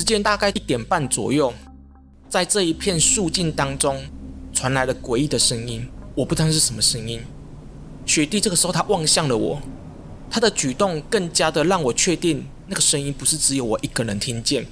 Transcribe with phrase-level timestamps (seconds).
[0.00, 1.52] 时间大概一点半左右，
[2.26, 4.02] 在这一片树径当中
[4.50, 5.86] 传来了诡异的声音。
[6.14, 7.20] 我不知道是什么声音。
[8.06, 9.60] 雪弟这个时候他望向了我，
[10.30, 14.66] 他的举动更加的让我确定那个声音不是只有我一个人听见。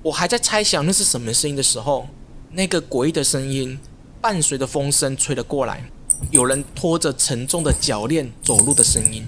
[0.00, 2.06] 我还在猜想那是什么声音的时候，
[2.52, 3.76] 那个诡异的声音
[4.20, 5.90] 伴随着风声吹了过来，
[6.30, 9.26] 有人拖着沉重的脚链走路的声音。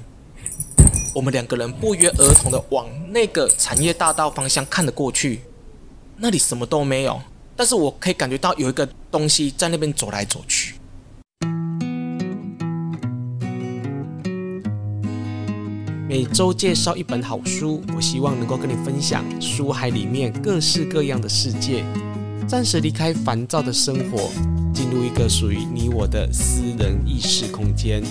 [1.12, 5.40] 我们两个人不约而同的往那个产业大道方向看了过去，
[6.16, 7.20] 那里什么都没有，
[7.56, 10.76] 但是我可以感觉到有一个东西在那边走来走去。
[16.08, 21.84] 每周介绍一本好书，我希望能够跟你分享书海里面各式各样的世界，
[22.48, 24.30] 暂时离开烦躁的生活，
[24.72, 28.02] 进入一个属于你我的私人意识空间。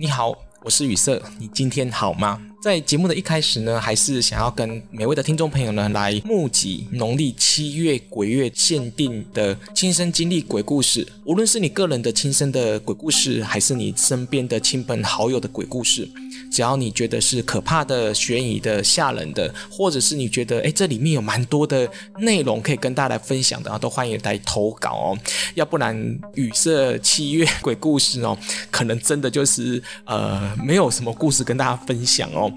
[0.00, 2.40] 你好，我是雨色，你今天好吗？
[2.60, 11.06] 在节目的一开始呢，还是想要跟每位的听众朋友呢来募集农历七月鬼月限定的亲身经历鬼故事。
[11.24, 16.06] 无论是你个人的亲身的鬼故事，还是你身边的亲朋好友的鬼故事，
[16.52, 25.18] 只要你觉得是可怕的、悬疑的、吓人的，或者是你觉得诶这里面有蛮多的内容可以跟大家来分享的，都欢迎来投稿哦。
[25.54, 25.96] 要不然
[26.34, 28.36] 雨色七月鬼故事哦，
[28.70, 32.49] 可能真的就是呃没有什么故事跟大家分享哦。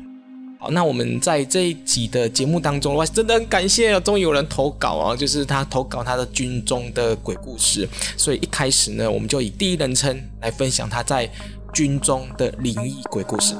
[0.64, 7.86] 好，那我们在这一集的节目当中，哇，真的很感谢，终于有人投稿啊，就是他投稿他的军中的鬼故事。
[8.16, 11.30] 所以一开始呢，我们就以第一人称来分享他在
[11.74, 13.56] 军中的灵异鬼故事。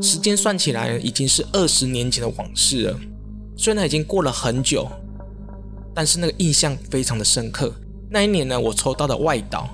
[0.00, 2.98] 时间算起来已经是二十年前的往事了，
[3.58, 4.88] 虽然已经过了很久，
[5.94, 7.70] 但是那个印象非常的深刻。
[8.08, 9.68] 那一年呢，我抽到的外岛。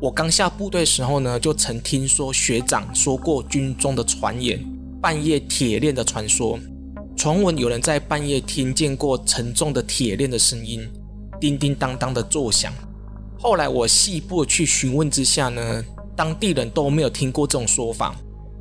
[0.00, 4.58] 我刚下部队时候呢，就曾听说学长说过军中的传言，
[4.98, 6.58] 半夜铁链的传说。
[7.14, 10.88] 传闻有人在半夜听见过沉重的铁链的声音，
[11.38, 12.72] 叮叮当当的作响。
[13.38, 15.84] 后来我细部去询问之下呢，
[16.16, 18.16] 当地人都没有听过这种说法，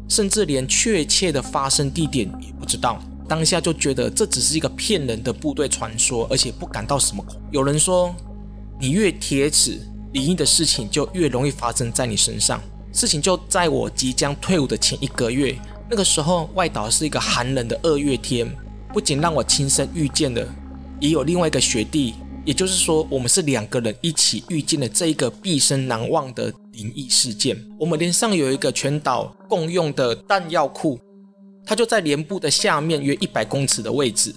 [0.10, 3.02] 甚至连确切的发生地点也不知道。
[3.30, 7.40] 当下就觉得这只是一个骗人的部队传说，而且不感到什么恐。
[7.50, 8.14] 有人说，
[8.78, 9.80] 你越铁齿。
[10.14, 12.62] 灵异的事情就越容易发生在你身上。
[12.92, 15.56] 事情就在我即将退伍的前一个月，
[15.90, 18.50] 那个时候外岛是一个寒冷的二月天，
[18.92, 20.44] 不仅让我亲身遇见了，
[21.00, 27.56] 也有另外一个学弟，也就是说，我们是两个人一起遇见了这一个毕生难忘的灵异事件。
[27.80, 31.00] 我们连上有一个全岛共用的弹药库，
[31.64, 34.34] 它就在连部的下面约一百公尺的位置。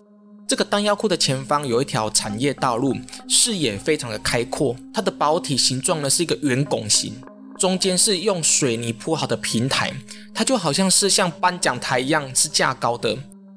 [0.53, 2.95] 这个弹药库的前方有一条产业道路，
[3.27, 4.77] 视野非常的开阔。
[4.93, 7.15] 它的保体形状呢是一个圆拱形，
[7.59, 9.91] 中间是用水泥铺好的平台，
[10.35, 13.17] 它就好像是像颁奖台一样是架高的。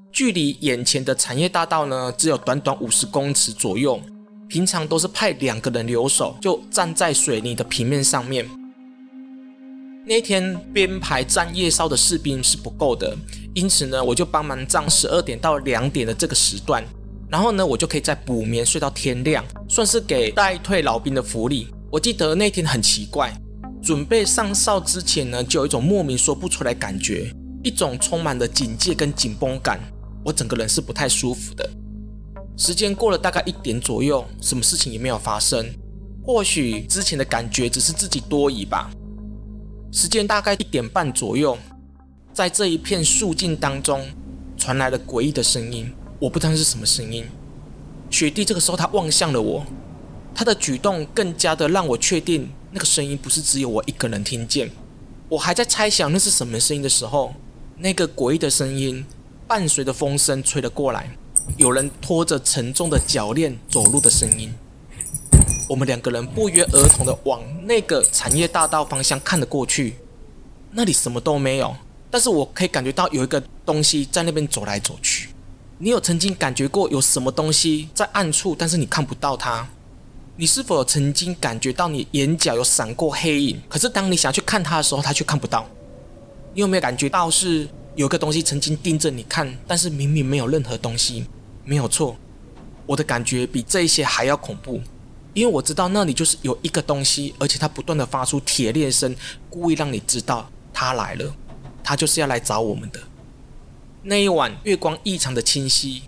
[0.09, 3.99] 距离眼前的产业大道呢只有短短五十公尺左右。
[4.47, 8.49] 平常都是派两个人留守，就站在水泥的平面上面。
[10.07, 13.17] 那天编排站夜哨的士兵是不够的，
[13.55, 16.83] 因此呢，我就帮忙站十二点到两点的这个时段，
[17.27, 21.67] 然后呢，我就可以再补眠睡到天亮，算是给待退老兵的福利。
[21.91, 23.33] 我记得那天很奇怪，
[23.81, 27.31] 准备上哨之前呢，就有一种莫名说不出来感觉，
[27.63, 29.79] 一种充满了警戒跟紧绷感，
[30.23, 31.67] 我整个人是不太舒服的。
[32.55, 35.65] 时间过了大概一点左右，什么事情也没有发生，
[36.23, 38.91] 或许之前的感觉只是自己多疑吧。
[39.95, 41.57] 时间大概一点半左右，
[42.33, 44.05] 在这一片树径当中
[44.57, 45.89] 传来了诡异的声音，
[46.19, 47.23] 我不知道是什么声音。
[48.09, 49.65] 雪弟这个时候他望向了我，
[50.35, 54.69] 他的举动更加的让我确定那个声音不是只有我一个人听见。
[55.29, 57.33] 我还在猜想那是什么声音的时候，
[57.77, 59.05] 那个诡异的声音
[59.47, 61.09] 伴随着风声吹了过来，
[61.55, 64.53] 有人拖着沉重的脚链走路的声音。
[65.67, 69.95] 我们两个人不约而同的往那个产业大道方向看了过去，
[70.71, 71.75] 那里什么都没有，
[72.11, 75.29] 但是我可以感觉到有一个东西在那边走来走去。
[75.77, 79.67] 你有曾经感觉过有什么东西在暗处，但是你看不到它？
[80.37, 85.65] 你是否有曾经感觉到你眼角有闪过黑影，可是当你想去看它的时候，它却看不到？
[86.53, 91.25] 你有没有感觉到是有个东西曾经盯着你看，但是明明没有任何东西？
[91.63, 92.15] 没有错，
[92.85, 94.79] 我的感觉比这一些还要恐怖。
[95.35, 99.13] 因为我知道那里就是有一个东西，而且它不断的发出铁链声，
[99.49, 101.35] 故意让你知道它来了，
[101.83, 102.99] 它就是要来找我们的。
[104.03, 106.03] 那一晚月光异常的清晰，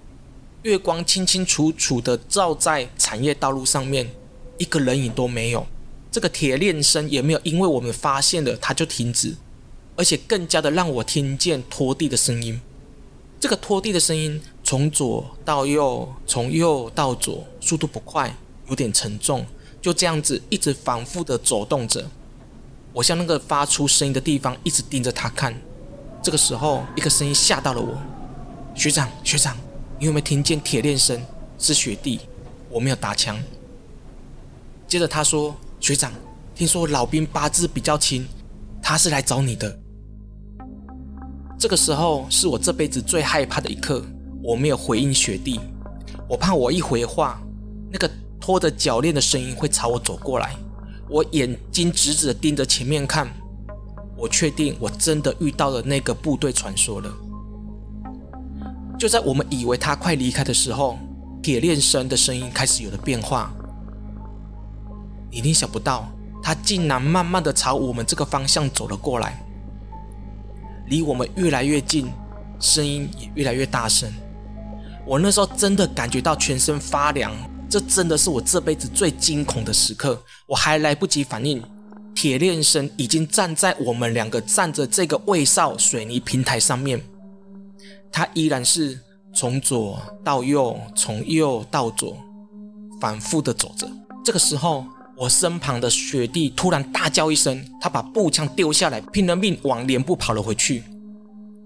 [0.61, 4.09] 月光清清楚楚的照在产业道路上面，
[4.57, 5.67] 一个人影都没有。
[6.09, 9.35] 这个铁链声也没有因为我们发现了它就停止，
[9.97, 12.61] 而且更加的让我听见拖地的声音。
[13.41, 18.35] 这个拖地的声音从左到右，从右到左，速度不快，
[18.67, 19.45] 有点沉重，
[19.81, 22.05] 就这样子一直反复的走动着。
[22.93, 25.55] 我向那个发出声音的地方一直盯着他看。
[26.21, 27.97] 这个时候，一个声音吓到了我
[28.75, 29.55] ：“学长，学长，
[29.99, 31.21] 你有没有听见铁链声？
[31.57, 32.21] 是雪弟。”
[32.69, 33.41] 我没有打枪。
[34.87, 36.11] 接着他说：“学长，
[36.53, 38.27] 听说老兵八字比较轻，
[38.81, 39.79] 他是来找你的。”
[41.57, 44.05] 这个时候是我这辈子最害怕的一刻，
[44.43, 45.59] 我没有回应雪弟，
[46.27, 47.41] 我怕我一回话，
[47.89, 50.55] 那个拖着脚链的声音会朝我走过来。
[51.09, 53.27] 我眼睛直直的盯着前面看，
[54.17, 57.09] 我确定我真的遇到了那个部队传说了。
[58.99, 60.97] 就在我们以为他快离开的时候，
[61.41, 63.53] 铁链声的声音开始有了变化。
[65.31, 66.11] 你一定想不到，
[66.41, 69.45] 他竟然慢慢的朝我们这个方向走了过来，
[70.87, 72.11] 离我们越来越近，
[72.59, 74.11] 声音也越来越大声。
[75.05, 77.31] 我那时候真的感觉到全身发凉，
[77.69, 80.21] 这真的是我这辈子最惊恐的时刻。
[80.45, 81.61] 我还来不及反应，
[82.15, 87.01] 铁链声已经站在我们两个站着这个卫哨水泥平台上面，
[88.11, 88.99] 他依然是
[89.33, 92.17] 从左到右，从右到左，
[92.99, 93.89] 反复的走着。
[94.23, 94.85] 这个时候。
[95.19, 100.83] 我身旁的雪弟突然大叫一声，他把步枪丢下来，拼了命往连部跑了回去。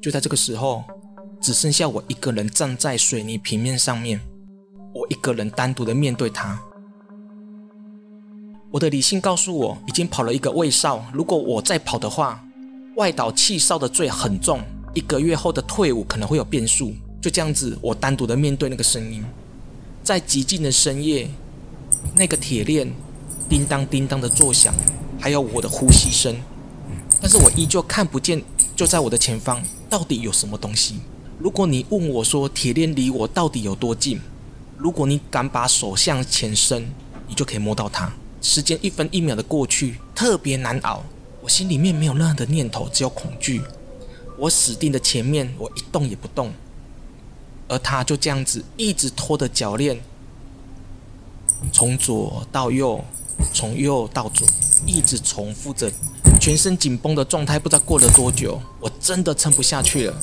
[0.01, 0.85] 就在这个时候，
[1.41, 4.21] 只剩下我一个人站在水泥平面上面，
[4.93, 6.59] 我一个人单独的面对他。
[8.71, 12.43] 我的理性告诉我，已经跑了一个卫哨，如果我再跑的话，
[12.95, 14.59] 外岛气哨的罪很重，
[14.93, 16.93] 一个月后的退伍可能会有变数。
[17.21, 19.23] 就这样子，我单独的面对那个声音，
[20.03, 21.29] 在寂静的深夜，
[22.15, 22.91] 那个铁链。
[23.49, 24.73] 叮当叮当的作响，
[25.19, 26.33] 还有我的呼吸声，
[27.19, 28.41] 但是我依旧看不见，
[28.77, 31.01] 就在我的前方，到底有什么东西？
[31.37, 34.21] 如果你问我说铁链离我到底有多近，
[34.81, 36.91] 如果你敢把手向前伸，
[37.27, 38.11] 你就可以摸到它。
[38.41, 41.03] 时间一分一秒的过去，特别难熬。
[41.39, 43.61] 我心里面没有任何的念头，只有恐惧。
[44.39, 46.51] 我死定的前面，我一动也不动，
[47.67, 50.01] 而他就这样子一直拖着脚链，
[51.71, 53.03] 从左到右。
[53.53, 54.47] 从右到左，
[54.85, 55.91] 一直重复着，
[56.39, 57.57] 全身紧绷的状态。
[57.57, 60.15] 不知道过了多久，我真的撑不下去了。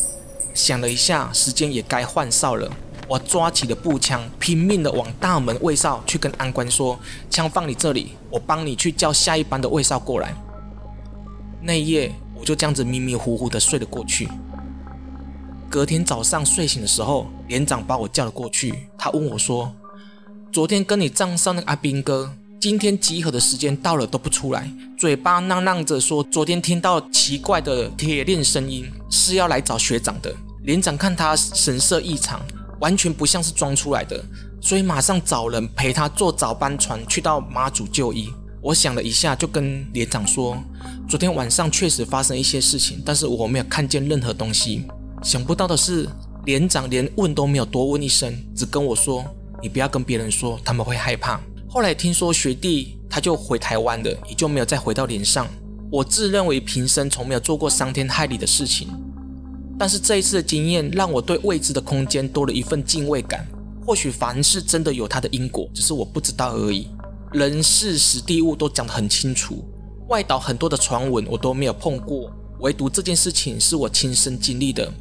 [0.55, 2.71] 想了一下，时间也该换哨了。
[3.09, 6.99] 我抓起了步枪，拼命的往大门卫哨去跟安官说
[7.31, 10.35] ：“枪放你这里，我帮你去叫下一班的卫哨过来。”
[11.63, 14.29] 那一夜，我就这样子迷迷糊糊的睡了过去。
[15.71, 19.73] 隔天早上睡醒的时候，连长把我叫了过去，他问我说
[20.53, 24.69] ：“昨天跟你账上的阿兵哥。”今天集合的时间到了都不出来，
[24.99, 30.35] 嘴巴囔囔着说昨天听到奇怪的铁链声音，是要来找学长的。
[30.65, 32.41] 连长看他神色异常，
[32.81, 34.23] 完全不像是装出来的，
[34.61, 38.29] 所以马上找人陪他坐早班船去到马祖就医。
[38.61, 40.59] 我想了一下，就跟连长说，
[41.09, 44.85] 昨天晚上确实发生一些事情，但是我没有看见任何东西。
[45.23, 46.09] 想不到的是，
[46.45, 49.25] 连长连问都没有多问一声，只跟我说
[49.63, 51.41] ：“你不要跟别人说，他们会害怕。”
[51.71, 55.47] 后来听说学弟他就回台湾了，也就没有再回到连上。
[55.91, 58.89] 我自认为平生从没有做过伤天害理的事情，
[59.79, 63.47] 但是这一次的经验让我对未知的空间多了一份敬畏感。
[63.87, 66.89] 或许凡事真的有它的因果，只是我不知道而已。
[67.33, 69.65] 人事时地物都讲得很清楚，
[70.09, 72.31] 外岛很多的传闻我都没有碰过，
[72.61, 74.93] 唯独这件事情是我亲身经历的，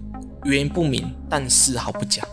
[0.46, 2.26] 原因不明，但丝毫不假。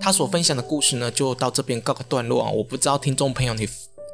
[0.00, 2.50] 他所分享的故事呢，就到这边告个段落啊！
[2.50, 3.68] 我不知道听众朋友你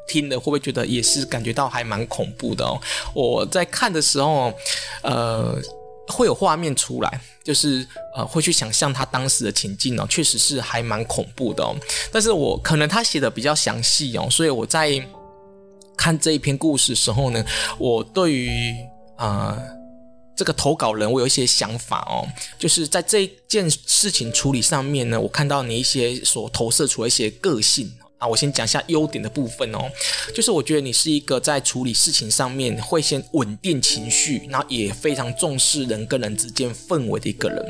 [0.09, 2.81] 听了会不会觉得也是感觉到还蛮恐怖的哦。
[3.15, 4.53] 我在看的时候，
[5.03, 5.55] 呃，
[6.09, 7.87] 会有画面出来，就是
[8.17, 11.77] 呃会去想象他当时的情境哦，确实是还蛮恐怖的哦。
[12.11, 14.91] 但是我可能他写的比较详细哦，所以我在
[15.97, 17.45] 看这一篇故事的时候呢，
[17.79, 18.75] 我对于
[19.17, 19.55] 啊。
[19.57, 19.79] 呃
[20.39, 22.23] 这个投稿人，我有一些想法哦，
[22.57, 29.91] 就是在这件事情处理上面呢，我看到你一些所投射出的一些个性啊，我先讲一下优点的部分哦，
[30.35, 37.65] 就是我觉得你是一个在处理事情上面会先稳定情绪，然后也非常重视人跟人之间氛围的一个人。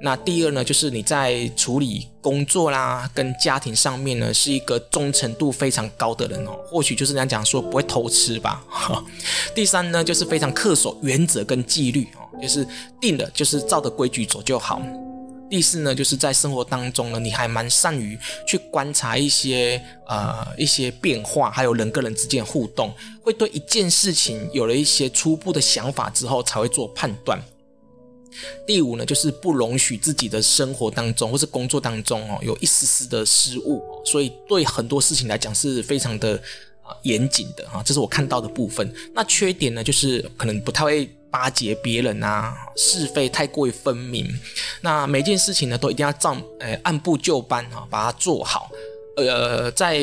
[0.00, 6.58] 那第二呢，就是你在处理工作啦跟家庭上面呢，是一个忠诚度非常高的人哦。
[6.66, 8.64] 或许就是人家讲说不会偷吃吧。
[9.54, 12.66] 第三呢，就是非常恪守原则跟纪律哦，就是
[13.00, 14.82] 定了就是照着规矩走就好。
[15.52, 19.78] 第四呢，就是在生活当中呢，你还蛮善于去观察一些
[20.08, 22.90] 呃一些变化，还有人跟人之间的互动，
[23.20, 27.38] 会对一件事情有了一些初步的想法之后才会做判断。
[28.66, 36.34] 第五呢，就是不容许自己的生活当中或是工作当中哦有一丝丝的失误，所以对很多事情来讲是非常的
[36.80, 38.90] 啊严谨的啊，这是我看到的部分。
[39.14, 44.28] 那缺点呢，就是可能不太会巴结别人啊，是非太过于分明。
[44.82, 48.70] 那每件事情呢，都一定要照呃按部就班啊把它做好。
[49.16, 49.98] 呃，在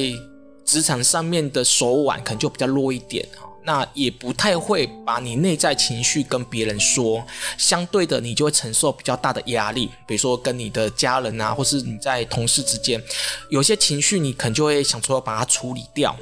[0.66, 3.46] 职场上面的手腕可能就比较弱一点啊。
[3.66, 7.24] 那也不太会把你内在情绪跟别人说，
[7.58, 9.92] 相对的，你就会承受比较大的压力。
[10.08, 13.00] 比如说跟你的家人啊，或是你在同事之间，
[13.50, 16.16] 有些情绪你可能就会想说把它处理掉。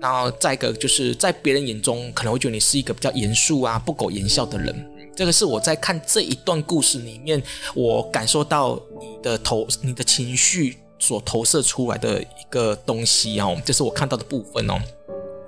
[0.00, 4.90] 然后再一个就是在别人眼中可能会觉得你是一个比较严肃啊、不苟言笑的人。
[5.16, 7.42] 这个是我在看这一段故事里面，
[7.74, 14.74] 我感受到你的投、你的情绪所投射出来的一个东西哦，这是我看到的部分哦。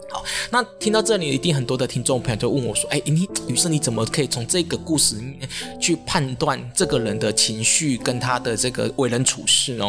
[0.08, 5.48] 好，那听到这里，一定很多的听众朋友就问我说：“哎，你于是你怎么可以从这个故事里面
[5.80, 9.88] 去判断这个人的情绪跟他的这个为人处事呢？”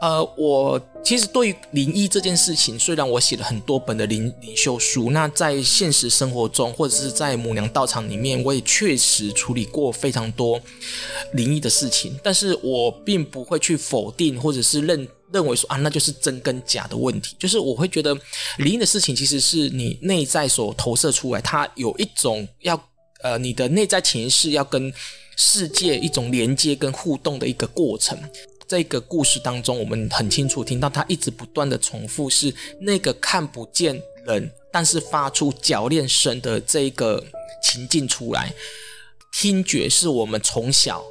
[0.00, 10.60] 呃，我其实对于灵异这件事情，虽然我写了很多本的灵灵修书，那在现实生活中或者是在母娘道场里面，我也确实处理过非常多
[11.32, 15.08] 灵异的事情，但是我并不会去否定或者是认。
[15.30, 17.36] 认为说啊，那就是真跟假的问题。
[17.38, 18.16] 就是我会觉得
[18.60, 22.82] 灵异的事情，其实是你内在所投射出来，它有一种要
[23.22, 24.90] 呃，你的内在潜意识要跟
[25.36, 28.18] 世界一种连接跟互动的一个过程。
[28.68, 37.24] 这个故事当中，我们很清楚听到他一直不断的重复，是那个看不见人，但是发出铰链声的这个
[37.62, 38.52] 情境出来。
[39.32, 41.02] 听觉是我们从小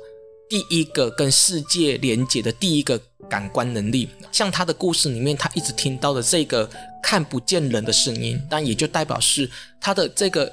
[0.49, 3.01] 第一个跟世界连接的第一个。
[3.29, 6.69] 感官能力，像他的故事里面，他一直听到的这个
[7.03, 10.49] 看不见人的声音，但也就代表是他的这个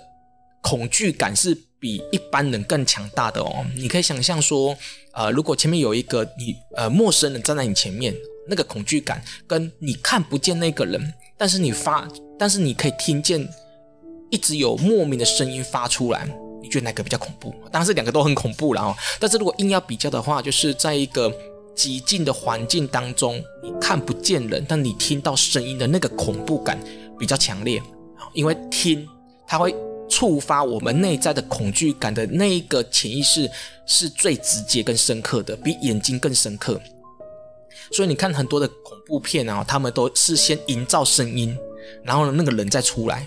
[0.60, 3.62] 恐惧感是比一般人更强大的哦。
[3.76, 4.74] 你可以想象说，
[5.12, 8.14] 呃，如果前面有一个你呃陌生人站在你前面，
[8.48, 13.46] 那个恐惧感跟你看不见那个人，但是你发，但是你可以听见
[14.30, 16.26] 一直有莫名的声音发出来，
[16.62, 17.54] 你觉得哪个比较恐怖？
[17.70, 18.96] 当然是两个都很恐怖了哦。
[19.20, 21.30] 但是如果硬要比较的话，就是在一个。
[21.76, 26.78] 寂静的环境当中，你看不见人，但你听到声音的那个恐怖感
[27.18, 27.82] 比较强烈。
[28.32, 29.04] 因为听
[29.44, 29.74] 它会
[30.08, 33.50] 触发我们内在的恐惧感的那一个潜意识
[33.86, 36.80] 是最直接跟深刻的，比眼睛更深刻。
[37.90, 41.56] 所以你看很多的恐怖片啊，他们都是先营造声音，
[42.02, 43.26] 然后，那个人再出来，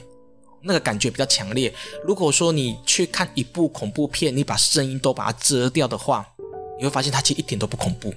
[0.61, 1.71] 那个感觉比较强烈。
[2.03, 6.25] 如果说你去看一部恐怖片，你把声音都把它遮掉的话，
[6.77, 8.13] 你会发现它其实一点都不恐怖。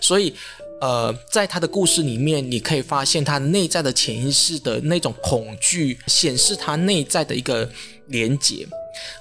[0.00, 0.34] 所以，
[0.78, 7.66] 呃，在他的故事里面，你可以发现他内在的潜意识的那种恐惧，显示他内在的一个
[8.08, 8.66] 连结。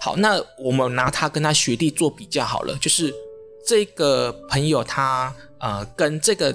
[0.01, 3.13] 好，那我们拿他跟他学弟做比较好了，就是
[3.65, 6.53] 这个朋友他呃跟这个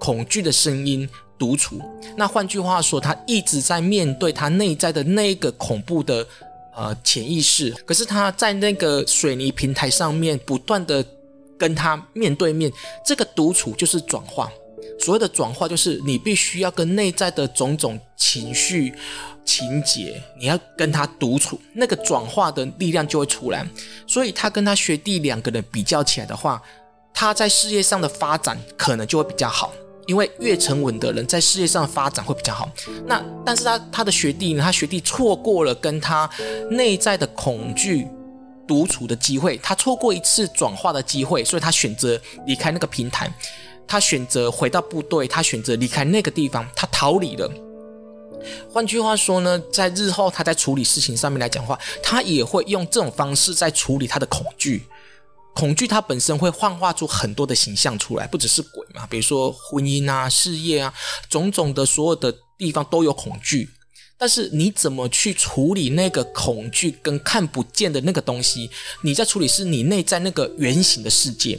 [0.00, 1.80] 恐惧的声音独处。
[2.16, 6.26] 那换句话说，他一直在面对他内在的那个恐怖的
[6.76, 11.06] 呃潜意识，可是他在那个水泥平台上面不断的。
[11.60, 12.72] 跟他面对面，
[13.04, 14.50] 这个独处就是转化。
[14.98, 18.94] 所谓的转化，就是你必须要跟内在的种种情绪、
[19.44, 23.66] 情节，你要跟他独处，那个转化的力量就会出来。
[24.06, 26.60] 所以他跟他学弟两个人比较起来的话，
[27.12, 29.72] 他在事业上的发展可能就会比较好，
[30.06, 32.70] 因为越沉稳的人在事业上的发展会比较好。
[33.06, 36.28] 那但是他他的学弟呢，他学弟错过了跟他
[36.70, 38.06] 内在的恐惧。
[38.70, 43.28] 独处的机会，他错过一次转化的机会，所以他选择离开那个平台，
[43.84, 47.50] 他选择回到部队，他选择离开那个地方，他逃离了。
[48.72, 54.86] 换句话说呢，在日后他在处理事情上面来讲的话，他也会用这种方式在处理他的恐惧。
[55.52, 60.94] 恐惧它本身会幻化出很多的形象出来，不只是鬼嘛，比如说婚姻啊、事业啊，
[61.28, 63.68] 种种的所有的地方都有恐惧。
[64.20, 68.68] 但是你怎么去处理那个恐惧跟看不见的那个东西？
[69.02, 71.58] 你在处理是你内在那个圆形的世界。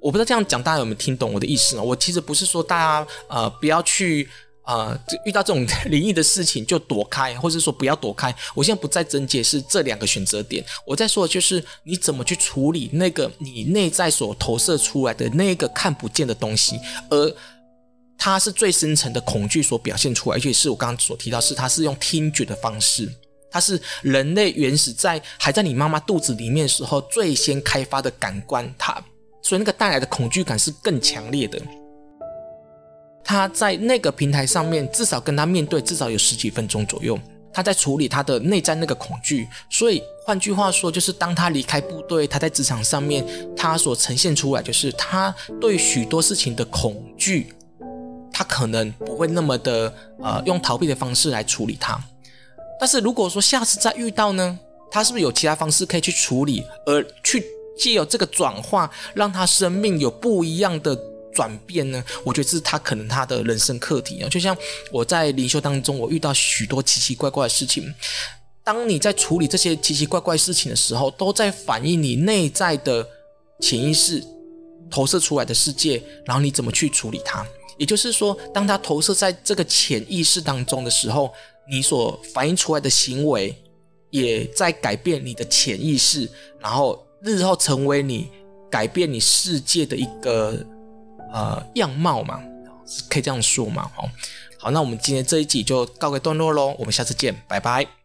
[0.00, 1.82] 我不知道这样讲大家有没有听懂我的意思呢？
[1.82, 4.28] 我其实不是说大家呃不要去
[4.62, 8.32] 呃遇到这种灵异的事情就躲开，或者说不要躲开。
[8.54, 16.78] 我现在不再增解释这两个选择点，我在说的就是你怎么去处理那个你内在所投射出来的那个看不见的东西，
[17.10, 17.34] 而。
[18.24, 23.06] 它是最深层的恐惧所表现出来，而且是我刚刚所提到，是它是用听觉的方式，
[23.50, 28.98] 它是人类原始在还在你妈妈肚子里面时候最先开发的感官，它
[29.42, 31.60] 所以那个带来的恐惧感是更强烈的。
[33.22, 37.20] 他在那个平台上面，至少跟他面对至少有十几分钟左右，
[37.52, 39.46] 他在处理他的内在那个恐惧。
[39.70, 43.22] 所以换句话说，就是当他离开部队，他在职场上面，
[43.54, 47.52] 他所呈现出来就是他对许多事情的恐惧，
[48.34, 51.98] 他可能不会那么的呃用逃避的方式来处理它。
[52.80, 54.58] 但是如果说下次再遇到呢，
[54.90, 57.42] 他是不是有其他方式可以去处理，而去
[57.78, 60.94] 借由这个转化，让他生命有不一样的
[61.32, 62.02] 转变呢？
[62.24, 64.28] 我觉得这是他可能他的人生课题啊。
[64.28, 64.56] 就像
[64.90, 67.94] 我在灵修当中，我遇到许多奇奇怪怪的事情。
[68.64, 73.06] 当你在处理这些奇奇怪怪事情的时候，都在反映你内在的
[73.60, 74.22] 潜意识
[74.90, 77.46] 投射出来的世界，然后你怎么去处理它？
[77.76, 81.32] 也就是说，当它投射在这个潜意识当中的时候，
[81.70, 83.54] 你所反映出来的行为
[84.10, 88.30] 也在改变你的潜意识，然后日后成为你
[88.70, 90.64] 改变你世界的一个。
[91.32, 92.40] 呃，样貌嘛，
[93.10, 94.08] 可以这样说嘛，好，
[94.56, 98.03] 好，那我们今天这一集就告个段落喽，我们下次见，拜拜。